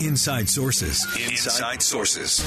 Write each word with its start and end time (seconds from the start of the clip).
Inside 0.00 0.46
Sources. 0.46 1.06
Inside 1.18 1.80
Sources. 1.80 2.44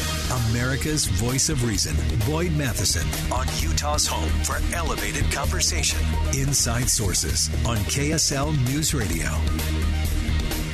America's 0.52 1.06
voice 1.06 1.50
of 1.50 1.66
reason. 1.68 1.96
Boyd 2.28 2.52
Matheson 2.52 3.08
on 3.32 3.48
Utah's 3.58 4.06
home 4.06 4.30
for 4.44 4.60
elevated 4.76 5.30
conversation. 5.32 6.00
Inside 6.38 6.88
Sources 6.90 7.50
on 7.66 7.78
KSL 7.78 8.56
News 8.72 8.94
Radio. 8.94 9.30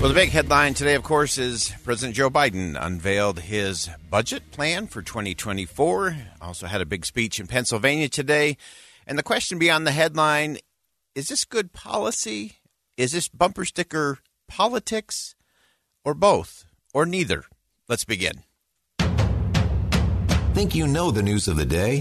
Well, 0.01 0.09
the 0.09 0.13
big 0.13 0.31
headline 0.31 0.73
today, 0.73 0.95
of 0.95 1.03
course, 1.03 1.37
is 1.37 1.71
President 1.85 2.13
Joe 2.13 2.29
Biden 2.29 2.77
unveiled 2.77 3.39
his 3.39 3.89
budget 4.09 4.51
plan 4.51 4.87
for 4.87 5.01
2024. 5.01 6.17
Also 6.41 6.67
had 6.67 6.81
a 6.81 6.85
big 6.85 7.05
speech 7.05 7.39
in 7.39 7.47
Pennsylvania 7.47 8.09
today. 8.09 8.57
And 9.07 9.17
the 9.17 9.23
question 9.23 9.57
beyond 9.57 9.87
the 9.87 9.91
headline 9.91 10.57
is 11.15 11.29
this 11.29 11.45
good 11.45 11.71
policy? 11.71 12.57
Is 12.97 13.13
this 13.13 13.29
bumper 13.29 13.63
sticker 13.63 14.19
politics? 14.49 15.35
Or 16.05 16.13
both, 16.13 16.65
or 16.93 17.05
neither? 17.05 17.43
Let's 17.89 18.05
begin. 18.05 18.43
Think 20.53 20.73
you 20.73 20.87
know 20.87 21.11
the 21.11 21.23
news 21.23 21.49
of 21.49 21.57
the 21.57 21.65
day? 21.65 21.99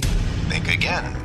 Think 0.49 0.73
again. 0.73 1.21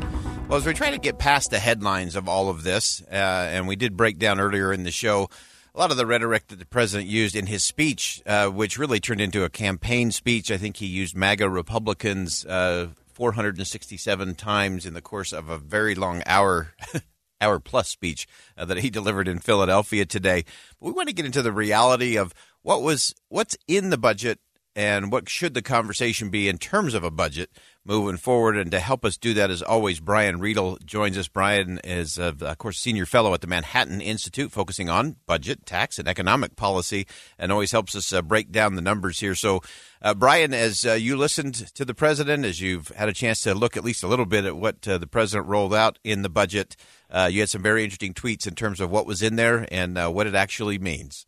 Well, 0.47 0.57
as 0.57 0.65
we 0.65 0.73
try 0.73 0.89
to 0.89 0.97
get 0.97 1.19
past 1.19 1.51
the 1.51 1.59
headlines 1.59 2.15
of 2.15 2.27
all 2.27 2.49
of 2.49 2.63
this, 2.63 3.03
uh, 3.11 3.13
and 3.13 3.67
we 3.67 3.75
did 3.75 3.95
break 3.95 4.17
down 4.17 4.39
earlier 4.39 4.73
in 4.73 4.83
the 4.83 4.91
show 4.91 5.29
a 5.75 5.79
lot 5.79 5.91
of 5.91 5.97
the 5.97 6.05
rhetoric 6.05 6.47
that 6.47 6.59
the 6.59 6.65
president 6.65 7.09
used 7.09 7.35
in 7.35 7.45
his 7.45 7.63
speech, 7.63 8.21
uh, 8.25 8.47
which 8.47 8.77
really 8.77 8.99
turned 8.99 9.21
into 9.21 9.43
a 9.43 9.49
campaign 9.49 10.11
speech. 10.11 10.51
I 10.51 10.57
think 10.57 10.77
he 10.77 10.87
used 10.87 11.15
MAGA 11.15 11.49
Republicans 11.49 12.45
uh, 12.45 12.87
467 13.13 14.35
times 14.35 14.85
in 14.85 14.93
the 14.93 15.01
course 15.01 15.31
of 15.31 15.49
a 15.49 15.57
very 15.57 15.95
long 15.95 16.23
hour 16.25 16.73
hour 17.41 17.59
plus 17.59 17.89
speech 17.89 18.27
uh, 18.57 18.65
that 18.65 18.79
he 18.79 18.89
delivered 18.89 19.27
in 19.27 19.39
Philadelphia 19.39 20.05
today. 20.05 20.43
But 20.79 20.87
we 20.87 20.91
want 20.93 21.09
to 21.09 21.15
get 21.15 21.25
into 21.25 21.41
the 21.41 21.51
reality 21.51 22.17
of 22.17 22.33
what 22.61 22.81
was 22.81 23.15
what's 23.29 23.57
in 23.67 23.89
the 23.89 23.97
budget 23.97 24.39
and 24.79 25.11
what 25.11 25.27
should 25.27 25.53
the 25.53 25.61
conversation 25.61 26.29
be 26.29 26.47
in 26.47 26.57
terms 26.57 26.93
of 26.93 27.03
a 27.03 27.11
budget 27.11 27.49
moving 27.83 28.15
forward. 28.15 28.55
And 28.55 28.71
to 28.71 28.79
help 28.79 29.03
us 29.03 29.17
do 29.17 29.33
that, 29.33 29.49
as 29.49 29.61
always, 29.61 29.99
Brian 29.99 30.39
Riedl 30.39 30.81
joins 30.85 31.17
us. 31.17 31.27
Brian 31.27 31.81
is, 31.83 32.17
uh, 32.17 32.31
of 32.39 32.57
course, 32.57 32.79
senior 32.79 33.05
fellow 33.05 33.33
at 33.33 33.41
the 33.41 33.47
Manhattan 33.47 33.99
Institute, 33.99 34.53
focusing 34.53 34.87
on 34.87 35.17
budget, 35.25 35.65
tax, 35.65 35.99
and 35.99 36.07
economic 36.07 36.55
policy, 36.55 37.07
and 37.37 37.51
always 37.51 37.73
helps 37.73 37.93
us 37.93 38.13
uh, 38.13 38.21
break 38.21 38.53
down 38.53 38.75
the 38.75 38.81
numbers 38.81 39.19
here. 39.19 39.35
So, 39.35 39.61
uh, 40.01 40.13
Brian, 40.13 40.53
as 40.53 40.85
uh, 40.85 40.93
you 40.93 41.17
listened 41.17 41.55
to 41.75 41.83
the 41.83 41.93
president, 41.93 42.45
as 42.45 42.61
you've 42.61 42.87
had 42.89 43.09
a 43.09 43.13
chance 43.13 43.41
to 43.41 43.53
look 43.53 43.75
at 43.75 43.83
least 43.83 44.03
a 44.03 44.07
little 44.07 44.25
bit 44.25 44.45
at 44.45 44.55
what 44.55 44.87
uh, 44.87 44.97
the 44.97 45.07
president 45.07 45.49
rolled 45.49 45.73
out 45.73 45.99
in 46.05 46.21
the 46.21 46.29
budget, 46.29 46.77
uh, 47.09 47.29
you 47.29 47.41
had 47.41 47.49
some 47.49 47.63
very 47.63 47.83
interesting 47.83 48.13
tweets 48.13 48.47
in 48.47 48.55
terms 48.55 48.79
of 48.79 48.89
what 48.89 49.05
was 49.05 49.21
in 49.21 49.35
there 49.35 49.67
and 49.73 49.97
what 50.13 50.25
it 50.25 50.35
actually 50.35 50.79
means. 50.79 51.25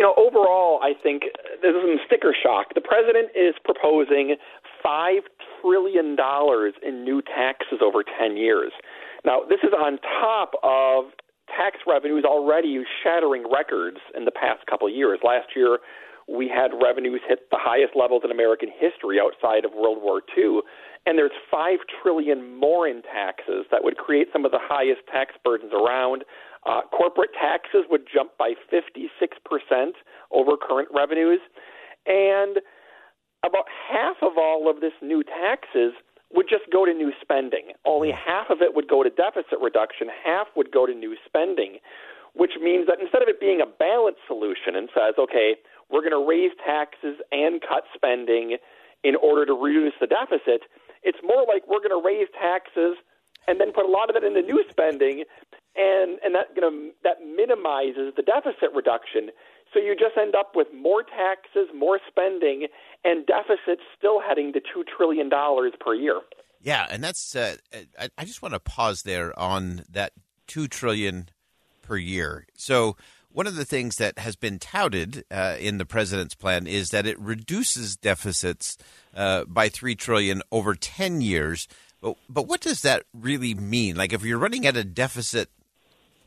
You 0.00 0.06
know, 0.08 0.16
overall, 0.16 0.80
I 0.80 0.94
think 0.96 1.24
there's 1.60 1.76
some 1.76 2.00
sticker 2.06 2.32
shock. 2.32 2.72
The 2.72 2.80
president 2.80 3.36
is 3.36 3.52
proposing 3.62 4.36
five 4.82 5.28
trillion 5.60 6.16
dollars 6.16 6.72
in 6.80 7.04
new 7.04 7.20
taxes 7.20 7.84
over 7.84 8.02
ten 8.02 8.38
years. 8.38 8.72
Now, 9.26 9.42
this 9.46 9.60
is 9.62 9.76
on 9.76 9.98
top 10.24 10.52
of 10.62 11.12
tax 11.52 11.84
revenues 11.86 12.24
already 12.24 12.80
shattering 13.04 13.44
records 13.44 13.98
in 14.16 14.24
the 14.24 14.30
past 14.30 14.64
couple 14.64 14.88
of 14.88 14.94
years. 14.94 15.18
Last 15.22 15.48
year, 15.54 15.80
we 16.26 16.48
had 16.48 16.70
revenues 16.80 17.20
hit 17.28 17.50
the 17.50 17.60
highest 17.60 17.92
levels 17.94 18.22
in 18.24 18.30
American 18.30 18.70
history 18.72 19.20
outside 19.20 19.66
of 19.66 19.72
World 19.76 19.98
War 20.00 20.22
II, 20.32 20.60
and 21.04 21.18
there's 21.18 21.36
five 21.50 21.80
trillion 22.00 22.56
more 22.56 22.88
in 22.88 23.02
taxes 23.02 23.66
that 23.70 23.84
would 23.84 23.98
create 23.98 24.28
some 24.32 24.46
of 24.46 24.50
the 24.50 24.60
highest 24.62 25.00
tax 25.12 25.34
burdens 25.44 25.72
around. 25.74 26.24
Uh, 26.66 26.82
corporate 26.92 27.30
taxes 27.32 27.84
would 27.90 28.02
jump 28.12 28.32
by 28.38 28.52
56% 28.72 29.92
over 30.30 30.52
current 30.60 30.88
revenues. 30.94 31.40
And 32.06 32.58
about 33.44 33.64
half 33.90 34.16
of 34.22 34.36
all 34.36 34.70
of 34.70 34.80
this 34.80 34.92
new 35.00 35.22
taxes 35.22 35.92
would 36.32 36.46
just 36.48 36.70
go 36.70 36.84
to 36.84 36.92
new 36.92 37.12
spending. 37.20 37.72
Only 37.84 38.10
half 38.12 38.50
of 38.50 38.62
it 38.62 38.74
would 38.74 38.88
go 38.88 39.02
to 39.02 39.10
deficit 39.10 39.58
reduction, 39.60 40.08
half 40.24 40.46
would 40.54 40.70
go 40.70 40.86
to 40.86 40.94
new 40.94 41.16
spending, 41.26 41.78
which 42.34 42.52
means 42.60 42.86
that 42.86 43.00
instead 43.00 43.22
of 43.22 43.28
it 43.28 43.40
being 43.40 43.60
a 43.60 43.66
balanced 43.66 44.20
solution 44.26 44.76
and 44.76 44.88
says, 44.94 45.14
okay, 45.18 45.56
we're 45.90 46.02
going 46.02 46.14
to 46.14 46.24
raise 46.24 46.52
taxes 46.64 47.18
and 47.32 47.60
cut 47.60 47.84
spending 47.94 48.58
in 49.02 49.16
order 49.16 49.46
to 49.46 49.54
reduce 49.54 49.94
the 50.00 50.06
deficit, 50.06 50.62
it's 51.02 51.18
more 51.24 51.44
like 51.48 51.66
we're 51.66 51.82
going 51.82 51.96
to 51.96 52.04
raise 52.04 52.28
taxes 52.38 52.96
and 53.48 53.58
then 53.58 53.72
put 53.72 53.86
a 53.86 53.90
lot 53.90 54.10
of 54.10 54.16
it 54.16 54.22
into 54.22 54.42
new 54.42 54.62
spending 54.70 55.24
and 55.76 56.18
and 56.24 56.34
that 56.34 56.48
you 56.54 56.60
know 56.60 56.90
that 57.04 57.18
minimizes 57.24 58.14
the 58.16 58.22
deficit 58.22 58.74
reduction. 58.74 59.30
So 59.72 59.78
you 59.78 59.94
just 59.94 60.16
end 60.20 60.34
up 60.34 60.52
with 60.56 60.66
more 60.74 61.04
taxes, 61.04 61.68
more 61.74 62.00
spending, 62.08 62.66
and 63.04 63.24
deficits 63.24 63.82
still 63.96 64.20
heading 64.20 64.52
to 64.54 64.60
two 64.60 64.84
trillion 64.84 65.28
dollars 65.28 65.72
per 65.78 65.94
year. 65.94 66.20
Yeah, 66.60 66.86
and 66.90 67.02
that's 67.02 67.34
uh, 67.36 67.56
I, 67.98 68.08
I 68.18 68.24
just 68.24 68.42
want 68.42 68.54
to 68.54 68.60
pause 68.60 69.02
there 69.02 69.38
on 69.38 69.84
that 69.90 70.12
two 70.46 70.68
trillion 70.68 71.28
per 71.82 71.96
year. 71.96 72.46
So 72.54 72.96
one 73.32 73.46
of 73.46 73.54
the 73.54 73.64
things 73.64 73.96
that 73.96 74.18
has 74.18 74.34
been 74.34 74.58
touted 74.58 75.24
uh, 75.30 75.56
in 75.58 75.78
the 75.78 75.86
president's 75.86 76.34
plan 76.34 76.66
is 76.66 76.90
that 76.90 77.06
it 77.06 77.18
reduces 77.20 77.96
deficits 77.96 78.76
uh, 79.14 79.44
by 79.44 79.68
three 79.68 79.94
trillion 79.94 80.42
over 80.50 80.74
ten 80.74 81.20
years. 81.20 81.68
But 82.00 82.16
but 82.28 82.48
what 82.48 82.60
does 82.60 82.82
that 82.82 83.04
really 83.14 83.54
mean? 83.54 83.96
Like 83.96 84.12
if 84.12 84.24
you're 84.24 84.38
running 84.38 84.66
at 84.66 84.76
a 84.76 84.84
deficit 84.84 85.48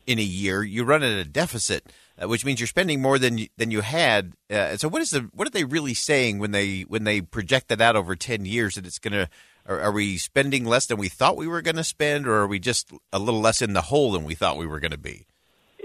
in 0.06 0.18
a 0.18 0.22
year, 0.22 0.62
you 0.62 0.84
run 0.84 1.02
at 1.02 1.18
a 1.18 1.24
deficit, 1.24 1.92
uh, 2.20 2.28
which 2.28 2.44
means 2.44 2.60
you're 2.60 2.66
spending 2.66 3.00
more 3.00 3.18
than 3.18 3.38
you, 3.38 3.48
than 3.56 3.70
you 3.70 3.80
had. 3.80 4.34
Uh, 4.50 4.76
so, 4.76 4.88
what 4.88 5.02
is 5.02 5.10
the 5.10 5.28
what 5.32 5.46
are 5.46 5.50
they 5.50 5.64
really 5.64 5.94
saying 5.94 6.38
when 6.38 6.50
they 6.52 6.82
when 6.82 7.04
they 7.04 7.20
project 7.20 7.68
that 7.68 7.80
out 7.80 7.96
over 7.96 8.14
ten 8.16 8.44
years 8.44 8.74
that 8.74 8.86
it's 8.86 8.98
going 8.98 9.12
to? 9.12 9.28
Are, 9.66 9.80
are, 9.80 9.92
we 9.92 10.18
spending 10.18 10.66
less 10.66 10.84
than 10.84 10.98
we 10.98 11.08
thought 11.08 11.38
we 11.38 11.48
were 11.48 11.62
going 11.62 11.76
to 11.76 11.84
spend, 11.84 12.26
or 12.26 12.34
are 12.34 12.46
we 12.46 12.58
just 12.58 12.92
a 13.14 13.18
little 13.18 13.40
less 13.40 13.62
in 13.62 13.72
the 13.72 13.80
hole 13.80 14.12
than 14.12 14.24
we 14.24 14.34
thought 14.34 14.58
we 14.58 14.66
were 14.66 14.78
going 14.78 14.90
to 14.90 14.98
be? 14.98 15.24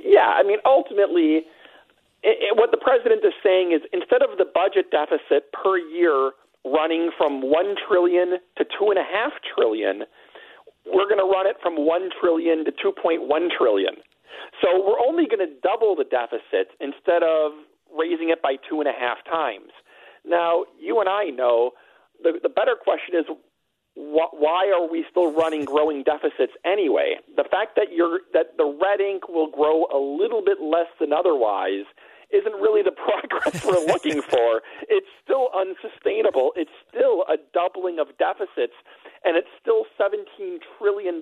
Yeah, 0.04 0.36
I 0.36 0.44
mean, 0.44 0.58
ultimately, 0.66 1.48
it, 2.22 2.38
it, 2.44 2.58
what 2.58 2.72
the 2.72 2.78
president 2.78 3.24
is 3.24 3.32
saying 3.42 3.72
is 3.72 3.80
instead 3.94 4.22
of 4.22 4.38
the 4.38 4.44
budget 4.44 4.92
deficit 4.92 5.54
per 5.54 5.78
year 5.78 6.32
running 6.66 7.12
from 7.18 7.42
one 7.42 7.76
trillion 7.88 8.40
to 8.58 8.66
two 8.66 8.90
and 8.90 9.00
a 9.00 9.04
half 9.04 9.32
trillion, 9.56 10.04
we're 10.86 11.08
going 11.08 11.24
to 11.24 11.30
run 11.30 11.48
it 11.48 11.56
from 11.62 11.86
one 11.86 12.10
trillion 12.20 12.66
to 12.66 12.72
two 12.72 12.92
point 12.92 13.28
one 13.28 13.50
trillion. 13.56 13.96
So 14.62 14.84
we're 14.84 15.00
only 15.00 15.26
going 15.26 15.46
to 15.46 15.54
double 15.62 15.96
the 15.96 16.04
deficit 16.04 16.76
instead 16.80 17.24
of 17.24 17.52
raising 17.98 18.30
it 18.30 18.42
by 18.42 18.56
two 18.70 18.80
and 18.80 18.88
a 18.88 18.94
half 18.94 19.24
times. 19.26 19.72
Now, 20.26 20.66
you 20.80 21.00
and 21.00 21.10
I 21.10 21.26
know 21.26 21.72
the, 22.22 22.40
the 22.42 22.50
better 22.50 22.76
question 22.76 23.16
is 23.16 23.26
wh- 23.96 24.34
why 24.34 24.72
are 24.76 24.90
we 24.90 25.06
still 25.10 25.32
running 25.34 25.66
growing 25.66 26.04
deficits 26.04 26.54
anyway? 26.66 27.16
The 27.36 27.46
fact 27.50 27.76
that 27.76 27.92
you're 27.92 28.20
that 28.34 28.58
the 28.58 28.66
red 28.66 29.00
ink 29.02 29.30
will 29.30 29.50
grow 29.50 29.86
a 29.92 29.98
little 29.98 30.44
bit 30.44 30.62
less 30.62 30.92
than 31.00 31.14
otherwise 31.14 31.86
isn't 32.32 32.54
really 32.62 32.84
the 32.84 32.92
progress 32.96 33.64
we're 33.66 33.86
looking 33.86 34.22
for. 34.22 34.62
It's 34.88 35.10
still 35.24 35.50
unsustainable. 35.56 36.54
It's 36.56 36.72
still 36.88 37.26
a 37.28 37.38
doubling 37.54 38.00
of 38.00 38.18
deficits, 38.18 38.78
and 39.26 39.36
it's 39.36 39.50
still 39.60 39.86
$17 40.00 40.60
trillion 40.78 41.22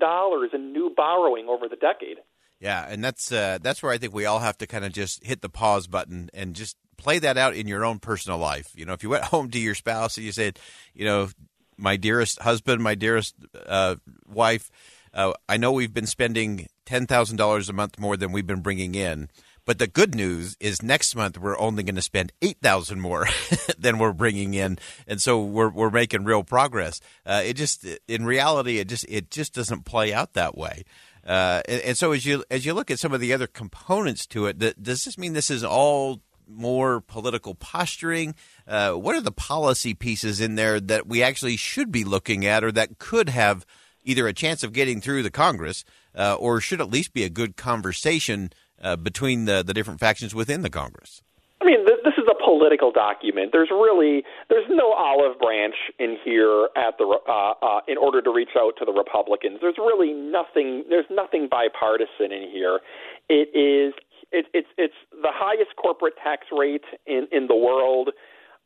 in 0.54 0.74
new 0.74 0.92
borrowing 0.96 1.48
over 1.48 1.68
the 1.70 1.78
decade. 1.78 2.18
Yeah, 2.60 2.86
and 2.88 3.04
that's 3.04 3.32
uh, 3.32 3.60
that's 3.62 3.84
where 3.84 3.92
I 3.92 3.98
think 3.98 4.14
we 4.14 4.26
all 4.26 4.40
have 4.40 4.58
to 4.60 4.68
kind 4.68 4.84
of 4.84 4.92
just 4.92 5.24
hit 5.24 5.42
the 5.42 5.50
pause 5.50 5.88
button 5.88 6.30
and 6.34 6.56
just 6.56 6.76
play 6.98 7.20
that 7.20 7.38
out 7.38 7.56
in 7.56 7.68
your 7.68 7.86
own 7.86 8.00
personal 8.00 8.40
life. 8.40 8.72
You 8.76 8.86
know, 8.86 8.94
if 8.94 9.04
you 9.04 9.10
went 9.10 9.24
home 9.36 9.50
to 9.52 9.60
your 9.60 9.76
spouse 9.76 10.18
and 10.18 10.26
you 10.26 10.32
said, 10.32 10.60
you 10.94 11.06
know, 11.06 11.30
my 11.78 11.96
dearest 11.98 12.42
husband, 12.42 12.82
my 12.82 12.96
dearest 12.96 13.36
uh, 13.68 13.96
wife, 14.28 14.72
uh, 15.14 15.34
I 15.48 15.58
know 15.58 15.72
we've 15.72 15.94
been 15.94 16.08
spending 16.08 16.68
ten 16.86 17.06
thousand 17.06 17.38
dollars 17.38 17.70
a 17.70 17.74
month 17.74 18.00
more 18.00 18.18
than 18.18 18.32
we've 18.32 18.48
been 18.48 18.62
bringing 18.62 18.96
in. 18.96 19.30
But 19.66 19.80
the 19.80 19.88
good 19.88 20.16
news 20.16 20.56
is 20.62 20.82
next 20.82 21.14
month 21.14 21.38
we're 21.38 21.60
only 21.60 21.84
going 21.84 21.96
to 21.96 22.02
spend 22.02 22.32
eight 22.42 22.58
thousand 22.62 23.02
more 23.02 23.28
than 23.78 24.00
we're 24.00 24.14
bringing 24.14 24.54
in, 24.54 24.80
and 25.06 25.22
so 25.22 25.44
we're 25.44 25.70
we're 25.70 25.90
making 25.92 26.24
real 26.24 26.44
progress. 26.44 27.02
Uh, 27.26 27.42
it 27.46 27.54
just 27.56 27.86
in 28.08 28.26
reality 28.26 28.80
it 28.80 28.88
just 28.88 29.06
it 29.10 29.30
just 29.30 29.54
doesn't 29.54 29.84
play 29.84 30.14
out 30.14 30.34
that 30.34 30.58
way. 30.58 30.84
Uh, 31.28 31.62
and, 31.68 31.82
and, 31.82 31.98
so 31.98 32.14
as 32.14 32.26
you 32.26 32.44
as 32.50 32.66
you 32.66 32.74
look 32.74 32.90
at 32.90 33.00
some 33.00 33.12
of 33.12 33.20
the 33.20 33.34
other 33.34 33.48
components 33.48 34.26
to 34.26 34.46
it, 34.46 34.58
does 34.58 35.04
this 35.04 35.18
mean 35.18 35.34
this 35.34 35.52
is 35.52 35.62
all 35.62 36.22
more 36.48 37.02
political 37.02 37.54
posturing? 37.54 38.34
Uh, 38.66 38.94
what 38.94 39.14
are 39.14 39.22
the 39.22 39.32
policy 39.32 39.94
pieces 39.94 40.40
in 40.40 40.56
there 40.56 40.80
that 40.80 41.06
we 41.06 41.22
actually 41.22 41.58
should 41.58 41.92
be 41.92 42.06
looking 42.06 42.46
at, 42.46 42.64
or 42.64 42.72
that 42.72 42.98
could 42.98 43.28
have 43.28 43.66
either 44.06 44.26
a 44.26 44.34
chance 44.34 44.64
of 44.64 44.72
getting 44.72 45.02
through 45.02 45.22
the 45.22 45.30
Congress, 45.30 45.84
uh, 46.16 46.36
or 46.36 46.62
should 46.62 46.80
at 46.80 46.90
least 46.90 47.12
be 47.12 47.26
a 47.26 47.30
good 47.30 47.58
conversation 47.58 48.50
uh, 48.82 48.96
between 48.96 49.44
the 49.44 49.62
the 49.64 49.74
different 49.74 50.00
factions 50.00 50.34
within 50.34 50.62
the 50.62 50.70
Congress? 50.70 51.22
I 51.60 51.66
mean, 51.66 51.84
this 51.86 52.14
is 52.18 52.28
a 52.32 52.37
political 52.48 52.92
document. 52.92 53.52
There's 53.52 53.70
really 53.70 54.24
there's 54.50 54.68
no 54.70 54.94
olive 54.94 55.38
branch 55.38 55.76
in 56.00 56.16
here 56.24 56.70
at 56.78 56.98
the 56.98 57.04
uh, 57.28 57.54
uh, 57.60 57.82
in 57.88 57.98
order 57.98 58.22
to 58.22 58.32
reach 58.32 58.56
out 58.58 58.74
to 58.80 58.86
the 58.86 58.94
Republicans. 58.94 59.60
There's 59.62 59.78
really 59.78 60.14
nothing. 60.14 60.86
There's 60.88 61.10
nothing 61.12 61.50
bipartisan 61.52 62.32
in 62.32 62.48
here. 62.50 62.80
It 63.28 63.52
is 63.52 63.94
it, 64.32 64.46
it's 64.54 64.72
it's 64.78 65.00
the 65.12 65.32
highest 65.36 65.76
corporate 65.76 66.14
tax 66.24 66.48
rate 66.56 66.88
in 67.06 67.28
in 67.32 67.48
the 67.48 67.56
world. 67.56 68.12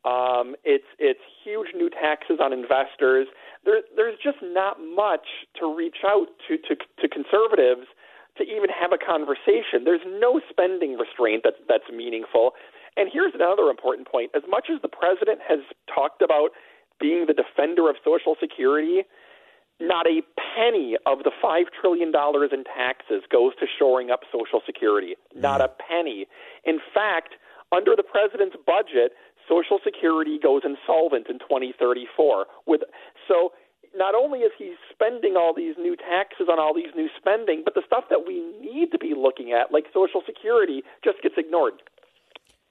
Um, 0.06 0.56
it's 0.64 0.90
it's 1.00 1.22
huge 1.44 1.74
new 1.76 1.90
taxes 1.90 2.38
on 2.42 2.54
investors. 2.54 3.28
There, 3.66 3.82
there's 3.96 4.18
just 4.24 4.38
not 4.42 4.78
much 4.78 5.26
to 5.60 5.66
reach 5.74 6.06
out 6.06 6.28
to 6.48 6.58
to, 6.58 6.76
to 6.76 7.10
conservatives 7.10 7.90
to 8.38 8.44
even 8.44 8.70
have 8.70 8.92
a 8.94 8.98
conversation. 8.98 9.84
There's 9.84 10.06
no 10.06 10.40
spending 10.50 10.98
restraint 10.98 11.42
that's 11.44 11.62
that's 11.68 11.90
meaningful. 11.94 12.54
And 12.98 13.10
here's 13.12 13.34
another 13.34 13.70
important 13.70 14.08
point. 14.08 14.32
As 14.36 14.44
much 14.50 14.68
as 14.74 14.82
the 14.82 14.90
president 14.90 15.40
has 15.48 15.60
talked 15.94 16.22
about 16.22 16.52
being 17.00 17.26
the 17.26 17.34
defender 17.34 17.90
of 17.90 17.96
Social 18.04 18.36
Security, 18.40 19.04
not 19.80 20.06
a 20.06 20.22
penny 20.38 20.96
of 21.06 21.20
the 21.24 21.32
$5 21.44 21.64
trillion 21.80 22.14
in 22.14 22.64
taxes 22.64 23.24
goes 23.32 23.54
to 23.60 23.66
shoring 23.80 24.12
up 24.12 24.22
Social 24.32 24.62
Security. 24.66 25.16
Not 25.36 25.62
mm. 25.62 25.66
a 25.66 25.70
penny. 25.70 26.28
In 26.66 26.80
fact, 26.94 27.34
under 27.72 27.96
the 27.96 28.04
president's 28.04 28.56
budget, 28.66 29.14
Social 29.50 29.80
Security 29.84 30.38
goes 30.38 30.62
insolvent 30.64 31.28
in 31.28 31.40
2034. 31.40 32.46
With 32.68 32.82
so 33.28 33.54
not 33.96 34.16
only 34.16 34.40
is 34.40 34.52
he 34.58 34.76
spending 34.92 35.36
all 35.36 35.54
these 35.54 35.76
new 35.78 35.96
taxes 35.96 36.48
on 36.50 36.60
all 36.60 36.74
these 36.74 36.94
new 36.96 37.10
spending, 37.18 37.62
but 37.66 37.74
the 37.74 37.84
stuff 37.86 38.06
that 38.10 38.24
we 38.28 38.40
need 38.62 38.92
to 38.92 39.00
be 39.00 39.14
looking 39.18 39.52
at, 39.52 39.72
like 39.72 39.86
Social 39.94 40.22
Security, 40.26 40.84
just 41.04 41.22
gets 41.22 41.36
ignored. 41.38 41.82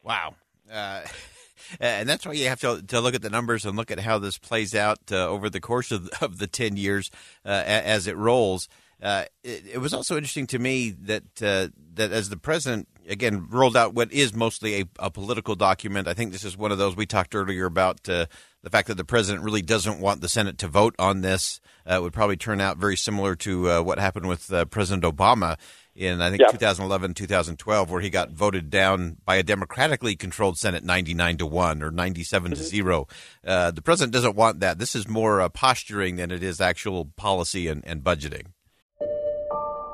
Wow. 0.02 0.34
Uh, 0.70 1.02
and 1.80 2.08
that's 2.08 2.26
why 2.26 2.32
you 2.32 2.48
have 2.48 2.60
to, 2.60 2.82
to 2.82 3.00
look 3.00 3.14
at 3.14 3.22
the 3.22 3.30
numbers 3.30 3.64
and 3.64 3.76
look 3.76 3.90
at 3.90 4.00
how 4.00 4.18
this 4.18 4.38
plays 4.38 4.74
out 4.74 4.98
uh, 5.10 5.28
over 5.28 5.50
the 5.50 5.60
course 5.60 5.90
of, 5.90 6.08
of 6.20 6.38
the 6.38 6.46
10 6.46 6.76
years 6.76 7.10
uh, 7.44 7.62
as 7.66 8.06
it 8.06 8.16
rolls. 8.16 8.68
Uh, 9.02 9.24
it, 9.42 9.64
it, 9.74 9.78
was 9.78 9.94
also 9.94 10.16
interesting 10.16 10.46
to 10.46 10.58
me 10.58 10.90
that 10.90 11.42
uh, 11.42 11.68
that 11.94 12.12
as 12.12 12.28
the 12.28 12.36
president 12.36 12.86
again 13.08 13.46
rolled 13.48 13.74
out 13.74 13.94
what 13.94 14.12
is 14.12 14.34
mostly 14.34 14.82
a, 14.82 14.84
a, 14.98 15.10
political 15.10 15.54
document, 15.54 16.06
I 16.06 16.12
think 16.12 16.32
this 16.32 16.44
is 16.44 16.54
one 16.54 16.70
of 16.70 16.76
those 16.76 16.96
we 16.96 17.06
talked 17.06 17.34
earlier 17.34 17.64
about 17.64 18.06
uh, 18.10 18.26
the 18.62 18.68
fact 18.68 18.88
that 18.88 18.96
the 18.96 19.04
president 19.04 19.42
really 19.42 19.62
doesn't 19.62 20.00
want 20.00 20.20
the 20.20 20.28
Senate 20.28 20.58
to 20.58 20.68
vote 20.68 20.94
on 20.98 21.22
this. 21.22 21.60
Uh, 21.86 21.98
would 22.02 22.12
probably 22.12 22.36
turn 22.36 22.60
out 22.60 22.76
very 22.76 22.96
similar 22.96 23.34
to 23.34 23.70
uh, 23.70 23.82
what 23.82 23.98
happened 23.98 24.28
with 24.28 24.52
uh, 24.52 24.66
President 24.66 25.02
Obama 25.02 25.56
in 26.00 26.20
I 26.20 26.30
think 26.30 26.40
yeah. 26.40 26.48
2011 26.48 27.14
2012 27.14 27.90
where 27.90 28.00
he 28.00 28.10
got 28.10 28.30
voted 28.30 28.70
down 28.70 29.18
by 29.24 29.36
a 29.36 29.42
democratically 29.42 30.16
controlled 30.16 30.58
Senate 30.58 30.82
99 30.82 31.36
to 31.38 31.46
1 31.46 31.82
or 31.82 31.90
97 31.90 32.52
to 32.52 32.56
mm-hmm. 32.56 32.64
0 32.64 33.08
uh, 33.46 33.70
the 33.70 33.82
president 33.82 34.12
doesn't 34.12 34.34
want 34.34 34.60
that 34.60 34.78
this 34.78 34.94
is 34.94 35.06
more 35.06 35.40
uh, 35.40 35.48
posturing 35.50 36.16
than 36.16 36.30
it 36.30 36.42
is 36.42 36.60
actual 36.60 37.04
policy 37.16 37.68
and, 37.68 37.84
and 37.86 38.02
budgeting 38.02 38.46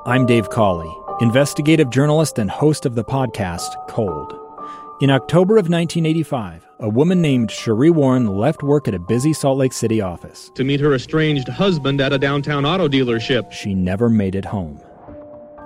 I'm 0.05 0.25
Dave 0.25 0.49
Cawley 0.49 0.91
investigative 1.19 1.89
journalist 1.89 2.39
and 2.39 2.49
host 2.49 2.85
of 2.85 2.95
the 2.95 3.03
podcast 3.03 3.87
Cold 3.89 4.33
in 5.01 5.09
October 5.09 5.57
of 5.57 5.69
1985 5.69 6.65
a 6.79 6.89
woman 6.89 7.21
named 7.21 7.49
Sheree 7.49 7.91
Warren 7.91 8.27
left 8.27 8.61
work 8.61 8.87
at 8.87 8.93
a 8.93 8.99
busy 8.99 9.33
Salt 9.33 9.57
Lake 9.57 9.73
City 9.73 9.99
office 9.99 10.51
to 10.55 10.63
meet 10.63 10.79
her 10.79 10.93
estranged 10.93 11.47
husband 11.47 11.99
at 11.99 12.13
a 12.13 12.19
downtown 12.19 12.67
auto 12.67 12.87
dealership. 12.87 13.51
She 13.51 13.73
never 13.73 14.09
made 14.09 14.35
it 14.35 14.45
home. 14.45 14.79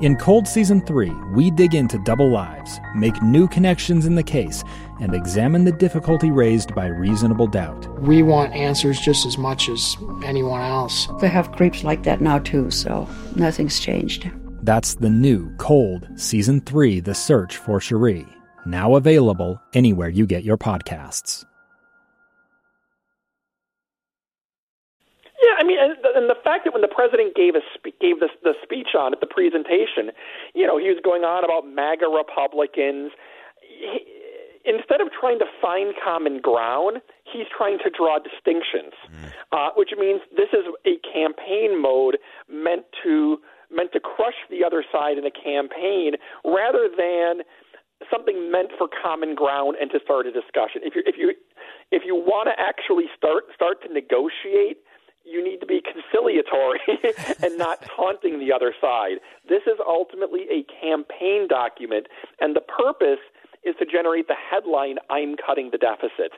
In 0.00 0.14
Cold 0.14 0.46
Season 0.46 0.80
3, 0.80 1.10
we 1.32 1.50
dig 1.50 1.74
into 1.74 1.98
double 1.98 2.30
lives, 2.30 2.78
make 2.94 3.20
new 3.20 3.48
connections 3.48 4.06
in 4.06 4.14
the 4.14 4.22
case, 4.22 4.62
and 5.00 5.12
examine 5.12 5.64
the 5.64 5.72
difficulty 5.72 6.30
raised 6.30 6.72
by 6.72 6.86
reasonable 6.86 7.48
doubt. 7.48 7.88
We 8.00 8.22
want 8.22 8.54
answers 8.54 9.00
just 9.00 9.26
as 9.26 9.36
much 9.36 9.68
as 9.68 9.96
anyone 10.24 10.60
else. 10.60 11.08
They 11.20 11.26
have 11.26 11.50
creeps 11.50 11.82
like 11.82 12.04
that 12.04 12.20
now, 12.20 12.38
too, 12.38 12.70
so 12.70 13.08
nothing's 13.34 13.80
changed. 13.80 14.30
That's 14.62 14.94
the 14.94 15.10
new 15.10 15.52
Cold 15.56 16.08
Season 16.14 16.60
3 16.60 17.00
The 17.00 17.16
Search 17.16 17.56
for 17.56 17.80
Sheree, 17.80 18.32
now 18.66 18.94
available 18.94 19.60
anywhere 19.74 20.10
you 20.10 20.26
get 20.26 20.44
your 20.44 20.58
podcasts. 20.58 21.44
Yeah, 25.42 25.54
I 25.58 25.64
mean, 25.64 25.78
and 26.18 26.28
the, 26.28 26.36
fact 26.42 26.66
that 26.66 26.74
when 26.74 26.82
the 26.82 26.90
president 26.90 27.34
gave 27.34 27.54
a 27.54 27.62
spe- 27.74 27.94
gave 28.02 28.18
the, 28.18 28.28
the 28.42 28.54
speech 28.62 28.98
on 28.98 29.14
it, 29.14 29.20
the 29.20 29.30
presentation, 29.30 30.10
you 30.54 30.66
know, 30.66 30.76
he 30.76 30.90
was 30.90 30.98
going 31.02 31.22
on 31.22 31.44
about 31.44 31.62
MAGA 31.64 32.10
Republicans. 32.10 33.14
He, 33.62 34.02
instead 34.66 35.00
of 35.00 35.08
trying 35.14 35.38
to 35.38 35.46
find 35.62 35.94
common 36.02 36.40
ground, 36.40 37.00
he's 37.24 37.46
trying 37.48 37.78
to 37.78 37.90
draw 37.90 38.18
distinctions, 38.18 38.92
mm. 39.08 39.32
uh, 39.52 39.70
which 39.76 39.90
means 39.96 40.20
this 40.36 40.50
is 40.52 40.66
a 40.84 40.98
campaign 41.06 41.80
mode 41.80 42.18
meant 42.50 42.84
to 43.02 43.38
meant 43.70 43.92
to 43.92 44.00
crush 44.00 44.36
the 44.48 44.64
other 44.64 44.82
side 44.90 45.18
in 45.18 45.24
a 45.26 45.30
campaign, 45.30 46.16
rather 46.44 46.88
than 46.88 47.44
something 48.10 48.50
meant 48.50 48.70
for 48.78 48.88
common 48.88 49.34
ground 49.34 49.76
and 49.80 49.90
to 49.90 49.98
start 50.02 50.26
a 50.26 50.32
discussion. 50.32 50.82
If 50.84 50.94
you 50.94 51.02
if 51.06 51.16
you 51.18 51.34
if 51.90 52.02
you 52.04 52.14
want 52.14 52.48
to 52.48 52.54
actually 52.58 53.06
start 53.16 53.44
start 53.54 53.82
to 53.82 53.92
negotiate 53.92 54.84
you 55.30 55.42
need 55.42 55.60
to 55.60 55.66
be 55.66 55.80
conciliatory 55.92 56.80
and 57.42 57.58
not 57.58 57.82
taunting 57.96 58.38
the 58.38 58.52
other 58.52 58.74
side. 58.80 59.18
This 59.48 59.62
is 59.66 59.78
ultimately 59.86 60.46
a 60.50 60.64
campaign 60.80 61.46
document, 61.48 62.06
and 62.40 62.56
the 62.56 62.60
purpose 62.60 63.20
is 63.64 63.74
to 63.78 63.86
generate 63.86 64.28
the 64.28 64.34
headline, 64.34 64.96
I'm 65.10 65.36
cutting 65.36 65.70
the 65.70 65.78
deficit. 65.78 66.32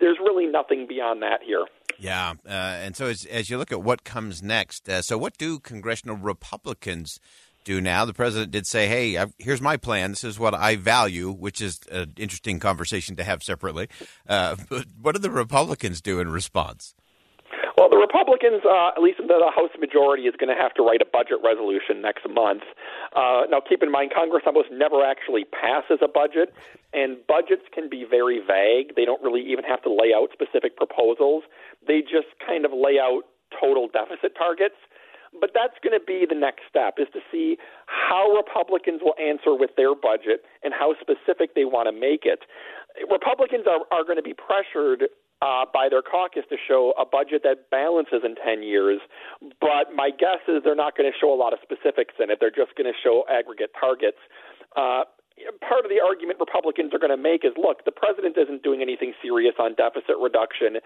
There's 0.00 0.18
really 0.18 0.46
nothing 0.46 0.86
beyond 0.88 1.22
that 1.22 1.40
here. 1.44 1.64
Yeah, 1.98 2.34
uh, 2.46 2.50
and 2.50 2.96
so 2.96 3.06
as, 3.06 3.24
as 3.26 3.50
you 3.50 3.58
look 3.58 3.72
at 3.72 3.82
what 3.82 4.04
comes 4.04 4.42
next, 4.42 4.88
uh, 4.88 5.02
so 5.02 5.16
what 5.18 5.38
do 5.38 5.58
congressional 5.58 6.16
Republicans 6.16 7.20
do 7.64 7.80
now? 7.80 8.04
The 8.04 8.14
president 8.14 8.50
did 8.50 8.66
say, 8.66 8.88
"Hey, 8.88 9.16
I've, 9.16 9.32
here's 9.38 9.60
my 9.60 9.76
plan. 9.76 10.10
This 10.10 10.24
is 10.24 10.38
what 10.38 10.54
I 10.54 10.76
value," 10.76 11.30
which 11.30 11.60
is 11.60 11.80
an 11.90 12.14
interesting 12.16 12.58
conversation 12.58 13.14
to 13.16 13.24
have 13.24 13.42
separately. 13.42 13.88
Uh, 14.28 14.56
but 14.68 14.86
what 15.00 15.14
do 15.14 15.20
the 15.20 15.30
Republicans 15.30 16.00
do 16.00 16.18
in 16.18 16.28
response? 16.28 16.94
Well, 17.82 17.90
the 17.90 17.98
Republicans, 17.98 18.62
uh, 18.62 18.94
at 18.94 19.02
least 19.02 19.18
the 19.18 19.50
House 19.50 19.74
majority, 19.74 20.30
is 20.30 20.38
going 20.38 20.54
to 20.54 20.54
have 20.54 20.70
to 20.78 20.86
write 20.86 21.02
a 21.02 21.10
budget 21.10 21.42
resolution 21.42 21.98
next 21.98 22.22
month. 22.30 22.62
Uh, 23.10 23.42
now, 23.50 23.58
keep 23.58 23.82
in 23.82 23.90
mind, 23.90 24.14
Congress 24.14 24.46
almost 24.46 24.70
never 24.70 25.02
actually 25.02 25.42
passes 25.50 25.98
a 25.98 26.06
budget, 26.06 26.54
and 26.94 27.18
budgets 27.26 27.66
can 27.74 27.90
be 27.90 28.06
very 28.06 28.38
vague. 28.38 28.94
They 28.94 29.02
don't 29.02 29.18
really 29.18 29.42
even 29.50 29.66
have 29.66 29.82
to 29.82 29.90
lay 29.90 30.14
out 30.14 30.30
specific 30.30 30.78
proposals. 30.78 31.42
They 31.82 32.06
just 32.06 32.30
kind 32.38 32.62
of 32.62 32.70
lay 32.70 33.02
out 33.02 33.26
total 33.50 33.90
deficit 33.90 34.38
targets. 34.38 34.78
But 35.34 35.50
that's 35.50 35.74
going 35.82 35.98
to 35.98 36.04
be 36.04 36.22
the 36.22 36.38
next 36.38 36.62
step 36.70 37.02
is 37.02 37.08
to 37.18 37.20
see 37.34 37.58
how 37.90 38.30
Republicans 38.30 39.00
will 39.02 39.18
answer 39.18 39.58
with 39.58 39.74
their 39.74 39.96
budget 39.98 40.46
and 40.62 40.70
how 40.70 40.94
specific 41.02 41.58
they 41.58 41.64
want 41.64 41.90
to 41.90 41.92
make 41.92 42.30
it. 42.30 42.46
Republicans 43.10 43.64
are, 43.66 43.82
are 43.90 44.04
going 44.04 44.20
to 44.20 44.22
be 44.22 44.38
pressured 44.38 45.08
uh, 45.42 45.66
by 45.74 45.88
their 45.90 46.02
caucus 46.02 46.44
to 46.48 46.56
show 46.56 46.94
a 46.94 47.04
budget 47.04 47.42
that 47.42 47.68
balances 47.68 48.22
in 48.22 48.38
10 48.38 48.62
years. 48.62 49.00
But 49.60 49.90
my 49.92 50.10
guess 50.14 50.38
is 50.46 50.62
they're 50.62 50.78
not 50.78 50.96
going 50.96 51.10
to 51.10 51.16
show 51.18 51.34
a 51.34 51.36
lot 51.36 51.52
of 51.52 51.58
specifics 51.66 52.14
in 52.22 52.30
it. 52.30 52.38
They're 52.38 52.54
just 52.54 52.78
going 52.78 52.86
to 52.86 52.96
show 53.02 53.26
aggregate 53.26 53.74
targets. 53.74 54.22
Uh, 54.78 55.02
part 55.58 55.82
of 55.82 55.90
the 55.90 55.98
argument 55.98 56.38
Republicans 56.38 56.94
are 56.94 57.02
going 57.02 57.10
to 57.10 57.18
make 57.18 57.44
is 57.44 57.50
look, 57.58 57.84
the 57.84 57.90
president 57.90 58.38
isn't 58.38 58.62
doing 58.62 58.80
anything 58.80 59.12
serious 59.18 59.58
on 59.58 59.74
deficit 59.74 60.14
reduction. 60.22 60.78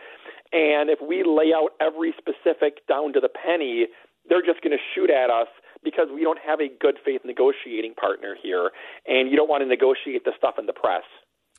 And 0.57 0.89
if 0.89 1.05
we 1.05 1.21
lay 1.21 1.53
out 1.53 1.77
every 1.77 2.17
specific 2.17 2.81
down 2.89 3.13
to 3.13 3.21
the 3.21 3.29
penny, 3.29 3.93
they're 4.25 4.45
just 4.45 4.65
going 4.65 4.73
to 4.73 4.83
shoot 4.97 5.13
at 5.13 5.29
us 5.29 5.53
because 5.85 6.09
we 6.09 6.25
don't 6.25 6.41
have 6.41 6.65
a 6.65 6.73
good 6.81 6.97
faith 7.05 7.21
negotiating 7.29 7.93
partner 7.95 8.35
here. 8.41 8.73
And 9.07 9.29
you 9.29 9.37
don't 9.37 9.53
want 9.53 9.63
to 9.63 9.69
negotiate 9.69 10.25
the 10.25 10.33
stuff 10.33 10.57
in 10.59 10.65
the 10.65 10.73
press. 10.73 11.05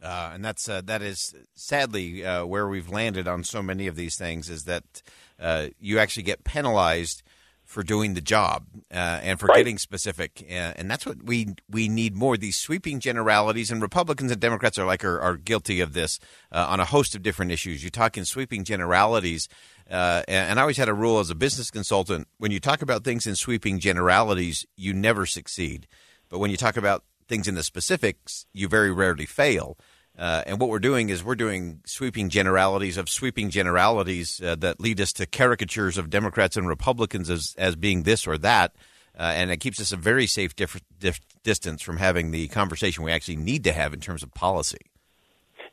Uh, 0.02 0.32
and 0.34 0.46
that's 0.46 0.70
uh, 0.70 0.82
that 0.86 1.02
is 1.02 1.34
sadly 1.56 2.26
uh, 2.26 2.46
where 2.46 2.68
we've 2.68 2.90
landed 2.90 3.28
on 3.28 3.44
so 3.44 3.64
many 3.64 3.88
of 3.88 3.96
these 3.96 4.16
things 4.16 4.50
is 4.50 4.66
that 4.66 5.02
uh, 5.40 5.68
you 5.80 5.98
actually 5.98 6.24
get 6.24 6.44
penalized 6.44 7.24
for 7.68 7.84
doing 7.84 8.14
the 8.14 8.22
job 8.22 8.66
uh, 8.92 9.20
and 9.22 9.40
for 9.40 9.48
right. 9.48 9.58
getting 9.58 9.78
specific, 9.78 10.46
uh, 10.50 10.54
and 10.78 10.90
that's 10.90 11.06
what 11.06 11.22
we 11.24 11.54
we 11.70 11.90
need 11.90 12.16
more. 12.16 12.38
These 12.38 12.56
sweeping 12.56 13.00
generalities, 13.00 13.70
and 13.70 13.82
Republicans 13.82 14.32
and 14.32 14.40
Democrats 14.40 14.80
are 14.80 14.86
like 14.86 15.04
are, 15.04 15.20
are 15.20 15.36
guilty 15.36 15.82
of 15.82 15.94
this 15.94 16.20
uh, 16.52 16.66
on 16.70 16.80
a 16.80 16.86
host 16.86 17.14
of 17.14 17.22
different 17.24 17.52
issues. 17.52 17.84
You 17.84 17.90
talk 17.90 18.18
in 18.18 18.24
sweeping 18.24 18.64
generalities, 18.64 19.50
uh, 19.92 20.24
and 20.28 20.60
I 20.60 20.62
always 20.62 20.78
had 20.78 20.90
a 20.90 20.94
rule 20.94 21.20
as 21.20 21.30
a 21.30 21.36
business 21.36 21.70
consultant: 21.70 22.28
when 22.38 22.52
you 22.52 22.60
talk 22.60 22.82
about 22.82 23.04
things 23.04 23.28
in 23.28 23.36
sweeping 23.36 23.80
generalities, 23.80 24.66
you 24.78 24.94
never 24.94 25.26
succeed. 25.26 25.88
But 26.30 26.40
when 26.40 26.52
you 26.52 26.58
talk 26.58 26.78
about 26.78 27.04
things 27.28 27.48
in 27.48 27.56
the 27.56 27.64
specifics, 27.64 28.46
you 28.54 28.68
very 28.68 28.92
rarely 28.92 29.26
fail. 29.26 29.78
Uh, 30.18 30.44
and 30.48 30.60
what 30.60 30.70
we're 30.70 30.80
doing 30.80 31.10
is 31.10 31.24
we're 31.24 31.36
doing 31.36 31.82
sweeping 31.86 32.30
generalities 32.30 32.98
of 32.98 33.08
sweeping 33.08 33.52
generalities 33.52 34.42
uh, 34.42 34.56
that 34.56 34.80
lead 34.80 35.00
us 35.00 35.14
to 35.14 35.28
caricatures 35.28 35.98
of 35.98 36.10
Democrats 36.10 36.58
and 36.58 36.68
Republicans 36.68 37.30
as, 37.30 37.54
as 37.58 37.76
being 37.76 38.04
this 38.04 38.26
or 38.26 38.38
that. 38.38 38.76
Uh, 39.18 39.24
and 39.36 39.52
it 39.52 39.58
keeps 39.58 39.80
us 39.80 39.92
a 39.92 39.98
very 39.98 40.26
safe 40.26 40.56
dif- 40.56 40.82
dif- 41.00 41.20
distance 41.44 41.82
from 41.82 41.98
having 41.98 42.32
the 42.32 42.48
conversation 42.48 43.04
we 43.04 43.12
actually 43.12 43.36
need 43.36 43.64
to 43.64 43.72
have 43.72 43.94
in 43.94 44.00
terms 44.00 44.24
of 44.24 44.34
policy. 44.34 44.78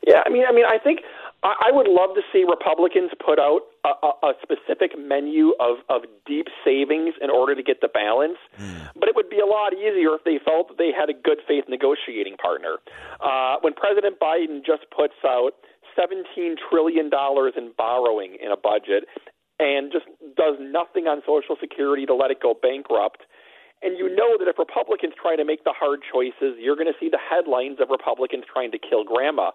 Yeah, 0.05 0.21
I 0.25 0.29
mean, 0.29 0.43
I 0.47 0.51
mean, 0.51 0.65
I 0.65 0.77
think 0.77 0.99
I 1.43 1.71
would 1.71 1.87
love 1.87 2.15
to 2.15 2.21
see 2.33 2.43
Republicans 2.43 3.11
put 3.23 3.39
out 3.39 3.61
a, 3.85 4.09
a, 4.25 4.33
specific 4.41 4.97
menu 4.97 5.53
of, 5.59 5.77
of 5.89 6.01
deep 6.25 6.47
savings 6.63 7.13
in 7.21 7.29
order 7.29 7.53
to 7.55 7.63
get 7.63 7.81
the 7.81 7.87
balance, 7.87 8.37
mm. 8.57 8.89
but 8.95 9.09
it 9.09 9.15
would 9.15 9.29
be 9.29 9.39
a 9.39 9.45
lot 9.45 9.73
easier 9.73 10.15
if 10.15 10.23
they 10.25 10.39
felt 10.43 10.69
that 10.69 10.77
they 10.77 10.91
had 10.91 11.09
a 11.09 11.13
good 11.13 11.39
faith 11.47 11.65
negotiating 11.69 12.37
partner. 12.37 12.77
Uh, 13.21 13.57
when 13.61 13.73
President 13.73 14.19
Biden 14.19 14.65
just 14.65 14.89
puts 14.95 15.15
out 15.25 15.51
$17 15.97 16.55
trillion 16.69 17.09
in 17.13 17.71
borrowing 17.77 18.37
in 18.41 18.51
a 18.51 18.57
budget 18.57 19.05
and 19.59 19.91
just 19.91 20.05
does 20.35 20.55
nothing 20.59 21.07
on 21.07 21.21
Social 21.21 21.55
Security 21.59 22.05
to 22.05 22.13
let 22.13 22.31
it 22.31 22.41
go 22.41 22.53
bankrupt, 22.59 23.23
and 23.81 23.97
you 23.97 24.09
know 24.09 24.35
that 24.39 24.47
if 24.47 24.57
Republicans 24.57 25.13
try 25.19 25.35
to 25.35 25.45
make 25.45 25.63
the 25.63 25.73
hard 25.77 25.99
choices, 26.01 26.57
you're 26.59 26.75
going 26.75 26.91
to 26.91 26.97
see 26.99 27.09
the 27.09 27.21
headlines 27.21 27.77
of 27.79 27.89
Republicans 27.89 28.43
trying 28.51 28.71
to 28.71 28.79
kill 28.79 29.03
grandma. 29.03 29.51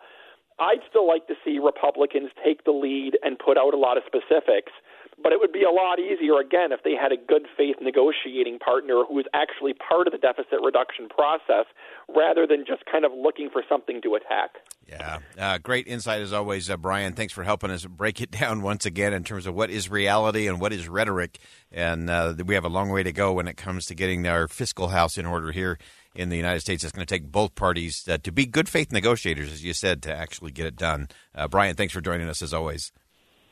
I'd 0.61 0.81
still 0.89 1.09
like 1.09 1.27
to 1.29 1.35
see 1.45 1.59
Republicans 1.59 2.31
take 2.45 2.65
the 2.65 2.71
lead 2.71 3.19
and 3.23 3.39
put 3.39 3.57
out 3.57 3.73
a 3.73 3.79
lot 3.79 3.97
of 3.97 4.03
specifics. 4.07 4.73
But 5.23 5.33
it 5.33 5.41
would 5.41 5.53
be 5.53 5.63
a 5.63 5.71
lot 5.71 5.99
easier, 5.99 6.39
again, 6.39 6.73
if 6.73 6.83
they 6.83 6.95
had 6.95 7.13
a 7.13 7.17
good 7.17 7.47
faith 7.57 7.77
negotiating 7.81 8.59
partner 8.59 9.05
who 9.07 9.15
was 9.15 9.27
actually 9.35 9.75
part 9.75 10.07
of 10.07 10.13
the 10.13 10.19
deficit 10.19 10.61
reduction 10.65 11.09
process 11.09 11.67
rather 12.09 12.47
than 12.47 12.65
just 12.67 12.85
kind 12.91 13.05
of 13.05 13.13
looking 13.13 13.51
for 13.51 13.63
something 13.69 14.01
to 14.03 14.15
attack. 14.15 14.57
Yeah, 14.89 15.19
uh, 15.39 15.59
great 15.59 15.87
insight 15.87 16.21
as 16.21 16.33
always, 16.33 16.69
uh, 16.69 16.77
Brian. 16.77 17.13
Thanks 17.13 17.33
for 17.33 17.45
helping 17.45 17.71
us 17.71 17.85
break 17.85 18.21
it 18.21 18.31
down 18.41 18.63
once 18.63 18.87
again 18.87 19.13
in 19.13 19.25
terms 19.25 19.47
of 19.47 19.55
what 19.55 19.71
is 19.71 19.91
reality 19.91 20.49
and 20.49 20.61
what 20.61 20.73
is 20.73 20.89
rhetoric. 20.89 21.39
And 21.71 22.09
uh, 22.09 22.35
we 22.45 22.55
have 22.55 22.65
a 22.65 22.69
long 22.69 22.91
way 22.91 23.03
to 23.03 23.13
go 23.13 23.33
when 23.33 23.47
it 23.47 23.57
comes 23.57 23.87
to 23.87 23.95
getting 23.95 24.27
our 24.27 24.49
fiscal 24.49 24.89
house 24.89 25.19
in 25.19 25.27
order 25.27 25.53
here 25.53 25.79
in 26.15 26.29
the 26.29 26.37
United 26.37 26.61
States. 26.61 26.83
It's 26.83 26.93
going 26.93 27.07
to 27.07 27.15
take 27.15 27.31
both 27.31 27.55
parties 27.55 28.09
uh, 28.09 28.19
to 28.19 28.33
be 28.33 28.47
good 28.47 28.69
faith 28.69 28.91
negotiators, 28.91 29.53
as 29.53 29.65
you 29.65 29.75
said, 29.75 30.03
to 30.03 30.15
actually 30.15 30.51
get 30.51 30.67
it 30.67 30.77
done. 30.77 31.09
Uh, 31.35 31.47
Brian, 31.47 31.77
thanks 31.77 31.93
for 31.93 32.01
joining 32.01 32.29
us 32.29 32.43
as 32.43 32.53
always. 32.55 32.93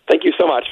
Thank 0.09 0.25
you 0.25 0.33
so 0.39 0.47
much. 0.47 0.65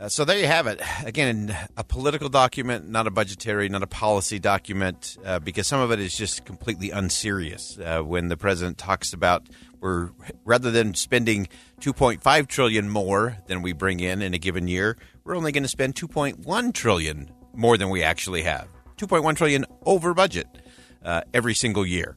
Uh, 0.00 0.08
so 0.08 0.24
there 0.24 0.38
you 0.38 0.46
have 0.46 0.66
it. 0.66 0.80
Again, 1.04 1.54
a 1.76 1.84
political 1.84 2.30
document, 2.30 2.88
not 2.88 3.06
a 3.06 3.10
budgetary, 3.10 3.68
not 3.68 3.82
a 3.82 3.86
policy 3.86 4.38
document, 4.38 5.18
uh, 5.26 5.38
because 5.38 5.66
some 5.66 5.78
of 5.78 5.90
it 5.90 6.00
is 6.00 6.16
just 6.16 6.46
completely 6.46 6.90
unserious. 6.90 7.78
Uh, 7.78 8.00
when 8.00 8.28
the 8.28 8.36
president 8.36 8.78
talks 8.78 9.12
about 9.12 9.46
we're 9.80 10.10
rather 10.44 10.70
than 10.70 10.94
spending 10.94 11.48
2.5 11.80 12.46
trillion 12.48 12.88
more 12.88 13.36
than 13.46 13.60
we 13.60 13.72
bring 13.74 14.00
in 14.00 14.22
in 14.22 14.32
a 14.32 14.38
given 14.38 14.68
year, 14.68 14.96
we're 15.24 15.36
only 15.36 15.52
going 15.52 15.64
to 15.64 15.68
spend 15.68 15.94
2.1 15.94 16.72
trillion 16.72 17.30
more 17.54 17.76
than 17.76 17.90
we 17.90 18.02
actually 18.02 18.42
have. 18.42 18.68
2.1 18.96 19.36
trillion 19.36 19.66
over 19.84 20.14
budget 20.14 20.46
uh, 21.04 21.22
every 21.34 21.54
single 21.54 21.84
year. 21.84 22.16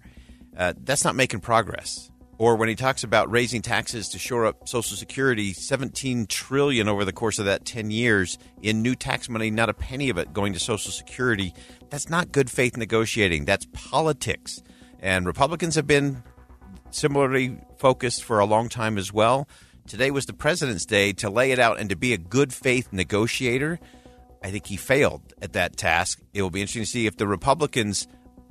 Uh, 0.57 0.73
that's 0.83 1.03
not 1.03 1.15
making 1.15 1.39
progress. 1.41 2.11
Or 2.43 2.57
when 2.57 2.67
he 2.67 2.75
talks 2.75 3.05
about 3.05 3.31
raising 3.31 3.61
taxes 3.61 4.09
to 4.09 4.19
shore 4.19 4.45
up 4.45 4.67
Social 4.67 4.97
Security, 4.97 5.53
17 5.53 6.25
trillion 6.25 6.89
over 6.89 7.05
the 7.05 7.13
course 7.13 7.39
of 7.39 7.45
that 7.45 7.63
10 7.63 7.89
years 7.89 8.37
in 8.61 8.81
new 8.81 8.95
tax 8.95 9.29
money, 9.29 9.49
not 9.49 9.69
a 9.69 9.73
penny 9.73 10.09
of 10.09 10.17
it 10.17 10.33
going 10.33 10.51
to 10.51 10.59
Social 10.59 10.91
Security. 10.91 11.53
That's 11.89 12.09
not 12.09 12.33
good 12.33 12.51
faith 12.51 12.75
negotiating. 12.75 13.45
That's 13.45 13.65
politics. 13.71 14.61
And 14.99 15.25
Republicans 15.25 15.75
have 15.75 15.87
been 15.87 16.21
similarly 16.91 17.61
focused 17.77 18.25
for 18.25 18.39
a 18.39 18.45
long 18.45 18.67
time 18.67 18.97
as 18.97 19.13
well. 19.13 19.47
Today 19.87 20.11
was 20.11 20.25
the 20.25 20.33
president's 20.33 20.85
day 20.85 21.13
to 21.13 21.29
lay 21.29 21.53
it 21.53 21.59
out 21.59 21.79
and 21.79 21.89
to 21.91 21.95
be 21.95 22.11
a 22.11 22.17
good 22.17 22.51
faith 22.51 22.91
negotiator. 22.91 23.79
I 24.43 24.51
think 24.51 24.67
he 24.67 24.75
failed 24.75 25.33
at 25.41 25.53
that 25.53 25.77
task. 25.77 26.19
It 26.33 26.41
will 26.41 26.49
be 26.49 26.59
interesting 26.59 26.83
to 26.83 26.89
see 26.89 27.07
if 27.07 27.15
the 27.15 27.25
Republicans 27.25 28.05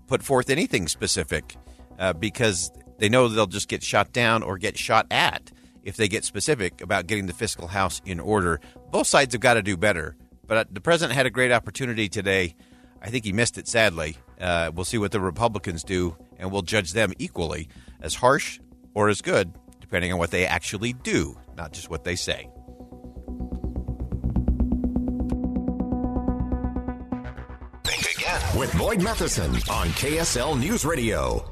put 0.06 0.22
forth 0.22 0.48
anything 0.48 0.88
specific 0.88 1.56
uh, 1.98 2.14
because 2.14 2.70
they 3.02 3.08
know 3.08 3.26
they'll 3.26 3.48
just 3.48 3.66
get 3.66 3.82
shot 3.82 4.12
down 4.12 4.44
or 4.44 4.56
get 4.58 4.78
shot 4.78 5.08
at 5.10 5.50
if 5.82 5.96
they 5.96 6.06
get 6.06 6.24
specific 6.24 6.80
about 6.80 7.08
getting 7.08 7.26
the 7.26 7.32
fiscal 7.32 7.66
house 7.66 8.00
in 8.04 8.20
order. 8.20 8.60
Both 8.92 9.08
sides 9.08 9.34
have 9.34 9.40
got 9.40 9.54
to 9.54 9.62
do 9.62 9.76
better. 9.76 10.14
But 10.46 10.56
uh, 10.56 10.64
the 10.70 10.80
president 10.80 11.16
had 11.16 11.26
a 11.26 11.30
great 11.30 11.50
opportunity 11.50 12.08
today. 12.08 12.54
I 13.02 13.10
think 13.10 13.24
he 13.24 13.32
missed 13.32 13.58
it 13.58 13.66
sadly. 13.66 14.18
Uh, 14.40 14.70
we'll 14.72 14.84
see 14.84 14.98
what 14.98 15.10
the 15.10 15.18
Republicans 15.18 15.82
do, 15.82 16.16
and 16.38 16.52
we'll 16.52 16.62
judge 16.62 16.92
them 16.92 17.12
equally 17.18 17.68
as 18.00 18.14
harsh 18.14 18.60
or 18.94 19.08
as 19.08 19.20
good, 19.20 19.52
depending 19.80 20.12
on 20.12 20.20
what 20.20 20.30
they 20.30 20.46
actually 20.46 20.92
do, 20.92 21.36
not 21.56 21.72
just 21.72 21.90
what 21.90 22.04
they 22.04 22.14
say. 22.14 22.48
with 28.54 28.76
Boyd 28.76 29.02
Matheson 29.02 29.50
on 29.70 29.88
KSL 29.88 30.60
News 30.60 30.84
Radio. 30.84 31.51